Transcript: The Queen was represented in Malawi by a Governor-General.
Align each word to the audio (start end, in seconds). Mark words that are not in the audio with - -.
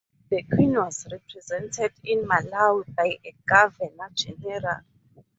The 0.31 0.41
Queen 0.41 0.73
was 0.73 1.05
represented 1.11 1.91
in 2.03 2.27
Malawi 2.27 2.85
by 2.95 3.19
a 3.23 3.35
Governor-General. 3.47 4.79